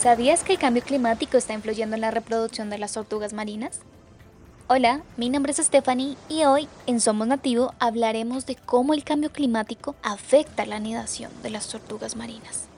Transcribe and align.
¿Sabías 0.00 0.44
que 0.44 0.52
el 0.52 0.60
cambio 0.60 0.84
climático 0.84 1.36
está 1.36 1.54
influyendo 1.54 1.96
en 1.96 2.02
la 2.02 2.12
reproducción 2.12 2.70
de 2.70 2.78
las 2.78 2.92
tortugas 2.92 3.32
marinas? 3.32 3.80
Hola, 4.68 5.02
mi 5.16 5.28
nombre 5.28 5.50
es 5.50 5.58
Stephanie 5.58 6.16
y 6.28 6.44
hoy 6.44 6.68
en 6.86 7.00
Somos 7.00 7.26
Nativo 7.26 7.74
hablaremos 7.80 8.46
de 8.46 8.54
cómo 8.54 8.94
el 8.94 9.02
cambio 9.02 9.32
climático 9.32 9.96
afecta 10.04 10.66
la 10.66 10.76
anidación 10.76 11.32
de 11.42 11.50
las 11.50 11.66
tortugas 11.66 12.14
marinas. 12.14 12.68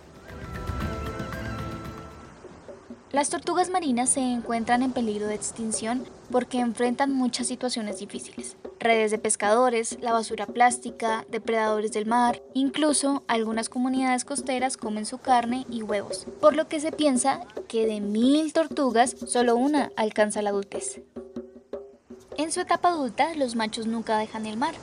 Las 3.12 3.28
tortugas 3.28 3.68
marinas 3.68 4.08
se 4.08 4.20
encuentran 4.20 4.82
en 4.82 4.92
peligro 4.92 5.26
de 5.26 5.34
extinción 5.34 6.06
porque 6.30 6.58
enfrentan 6.58 7.12
muchas 7.12 7.48
situaciones 7.48 7.98
difíciles. 7.98 8.56
Redes 8.80 9.10
de 9.10 9.18
pescadores, 9.18 9.98
la 10.00 10.14
basura 10.14 10.46
plástica, 10.46 11.26
depredadores 11.28 11.92
del 11.92 12.06
mar, 12.06 12.40
incluso 12.54 13.22
algunas 13.28 13.68
comunidades 13.68 14.24
costeras 14.24 14.78
comen 14.78 15.04
su 15.04 15.18
carne 15.18 15.66
y 15.68 15.82
huevos, 15.82 16.26
por 16.40 16.56
lo 16.56 16.66
que 16.66 16.80
se 16.80 16.90
piensa 16.90 17.40
que 17.68 17.84
de 17.84 18.00
mil 18.00 18.54
tortugas 18.54 19.14
solo 19.26 19.54
una 19.54 19.92
alcanza 19.96 20.40
la 20.40 20.48
adultez. 20.48 21.02
En 22.38 22.50
su 22.52 22.60
etapa 22.60 22.88
adulta, 22.88 23.34
los 23.34 23.54
machos 23.54 23.86
nunca 23.86 24.16
dejan 24.16 24.46
el 24.46 24.56
mar, 24.56 24.74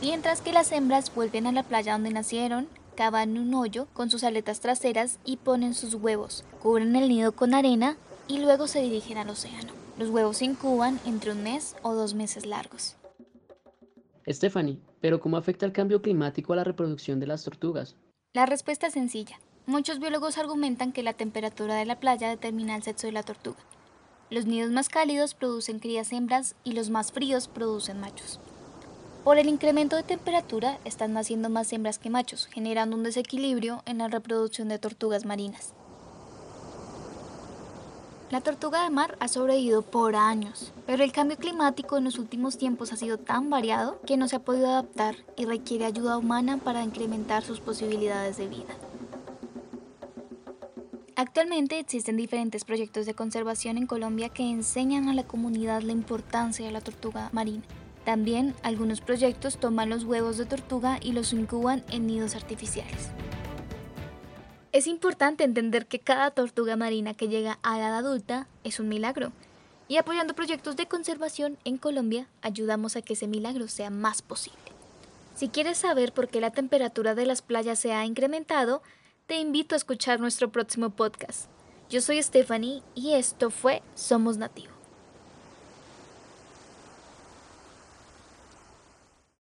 mientras 0.00 0.40
que 0.40 0.52
las 0.52 0.70
hembras 0.70 1.12
vuelven 1.12 1.48
a 1.48 1.52
la 1.52 1.64
playa 1.64 1.94
donde 1.94 2.10
nacieron, 2.10 2.68
cavan 2.94 3.36
un 3.38 3.52
hoyo 3.54 3.88
con 3.92 4.08
sus 4.08 4.22
aletas 4.22 4.60
traseras 4.60 5.18
y 5.24 5.38
ponen 5.38 5.74
sus 5.74 5.94
huevos, 5.94 6.44
cubren 6.62 6.94
el 6.94 7.08
nido 7.08 7.32
con 7.32 7.54
arena 7.54 7.96
y 8.28 8.38
luego 8.38 8.68
se 8.68 8.82
dirigen 8.82 9.18
al 9.18 9.30
océano. 9.30 9.72
Los 9.98 10.10
huevos 10.10 10.36
se 10.36 10.44
incuban 10.44 11.00
entre 11.04 11.32
un 11.32 11.42
mes 11.42 11.74
o 11.82 11.94
dos 11.94 12.14
meses 12.14 12.46
largos. 12.46 12.94
Stephanie, 14.28 14.78
¿pero 15.00 15.20
cómo 15.20 15.36
afecta 15.36 15.66
el 15.66 15.72
cambio 15.72 16.02
climático 16.02 16.52
a 16.52 16.56
la 16.56 16.64
reproducción 16.64 17.20
de 17.20 17.26
las 17.26 17.44
tortugas? 17.44 17.96
La 18.32 18.46
respuesta 18.46 18.86
es 18.86 18.94
sencilla. 18.94 19.38
Muchos 19.66 19.98
biólogos 19.98 20.38
argumentan 20.38 20.92
que 20.92 21.02
la 21.02 21.12
temperatura 21.12 21.74
de 21.76 21.84
la 21.84 22.00
playa 22.00 22.28
determina 22.28 22.76
el 22.76 22.82
sexo 22.82 23.06
de 23.06 23.12
la 23.12 23.22
tortuga. 23.22 23.58
Los 24.30 24.46
nidos 24.46 24.70
más 24.70 24.88
cálidos 24.88 25.34
producen 25.34 25.78
crías 25.78 26.12
hembras 26.12 26.56
y 26.64 26.72
los 26.72 26.90
más 26.90 27.12
fríos 27.12 27.48
producen 27.48 28.00
machos. 28.00 28.40
Por 29.24 29.38
el 29.38 29.48
incremento 29.48 29.94
de 29.94 30.02
temperatura 30.02 30.78
están 30.84 31.12
naciendo 31.12 31.48
más 31.48 31.72
hembras 31.72 31.98
que 31.98 32.10
machos, 32.10 32.46
generando 32.46 32.96
un 32.96 33.02
desequilibrio 33.02 33.82
en 33.86 33.98
la 33.98 34.08
reproducción 34.08 34.68
de 34.68 34.78
tortugas 34.78 35.24
marinas. 35.24 35.74
La 38.32 38.40
tortuga 38.40 38.82
de 38.82 38.88
mar 38.88 39.18
ha 39.20 39.28
sobrevivido 39.28 39.82
por 39.82 40.16
años, 40.16 40.72
pero 40.86 41.04
el 41.04 41.12
cambio 41.12 41.36
climático 41.36 41.98
en 41.98 42.04
los 42.04 42.18
últimos 42.18 42.56
tiempos 42.56 42.90
ha 42.90 42.96
sido 42.96 43.18
tan 43.18 43.50
variado 43.50 44.00
que 44.06 44.16
no 44.16 44.26
se 44.26 44.36
ha 44.36 44.38
podido 44.38 44.70
adaptar 44.70 45.16
y 45.36 45.44
requiere 45.44 45.84
ayuda 45.84 46.16
humana 46.16 46.56
para 46.56 46.82
incrementar 46.82 47.42
sus 47.42 47.60
posibilidades 47.60 48.38
de 48.38 48.48
vida. 48.48 48.74
Actualmente 51.14 51.78
existen 51.78 52.16
diferentes 52.16 52.64
proyectos 52.64 53.04
de 53.04 53.12
conservación 53.12 53.76
en 53.76 53.86
Colombia 53.86 54.30
que 54.30 54.50
enseñan 54.50 55.10
a 55.10 55.14
la 55.14 55.24
comunidad 55.24 55.82
la 55.82 55.92
importancia 55.92 56.64
de 56.64 56.72
la 56.72 56.80
tortuga 56.80 57.28
marina. 57.32 57.64
También 58.06 58.54
algunos 58.62 59.02
proyectos 59.02 59.58
toman 59.58 59.90
los 59.90 60.04
huevos 60.04 60.38
de 60.38 60.46
tortuga 60.46 60.98
y 61.02 61.12
los 61.12 61.34
incuban 61.34 61.84
en 61.90 62.06
nidos 62.06 62.34
artificiales. 62.34 63.10
Es 64.72 64.86
importante 64.86 65.44
entender 65.44 65.86
que 65.86 65.98
cada 65.98 66.30
tortuga 66.30 66.76
marina 66.76 67.12
que 67.12 67.28
llega 67.28 67.58
a 67.62 67.78
edad 67.78 67.94
adulta 67.94 68.46
es 68.64 68.80
un 68.80 68.88
milagro. 68.88 69.30
Y 69.86 69.98
apoyando 69.98 70.34
proyectos 70.34 70.76
de 70.76 70.86
conservación 70.86 71.58
en 71.64 71.76
Colombia, 71.76 72.26
ayudamos 72.40 72.96
a 72.96 73.02
que 73.02 73.12
ese 73.12 73.26
milagro 73.26 73.68
sea 73.68 73.90
más 73.90 74.22
posible. 74.22 74.58
Si 75.34 75.48
quieres 75.48 75.76
saber 75.76 76.12
por 76.12 76.28
qué 76.28 76.40
la 76.40 76.52
temperatura 76.52 77.14
de 77.14 77.26
las 77.26 77.42
playas 77.42 77.78
se 77.78 77.92
ha 77.92 78.06
incrementado, 78.06 78.82
te 79.26 79.38
invito 79.38 79.74
a 79.74 79.76
escuchar 79.76 80.20
nuestro 80.20 80.50
próximo 80.50 80.88
podcast. 80.88 81.50
Yo 81.90 82.00
soy 82.00 82.22
Stephanie 82.22 82.82
y 82.94 83.12
esto 83.12 83.50
fue 83.50 83.82
Somos 83.94 84.38
Nativos. 84.38 84.71